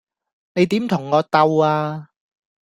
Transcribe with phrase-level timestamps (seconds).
[0.55, 2.09] 你點同我鬥呀?